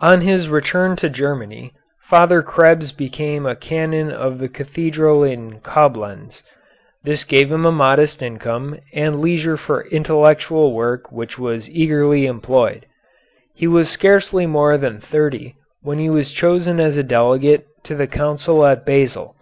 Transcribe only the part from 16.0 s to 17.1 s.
was chosen as a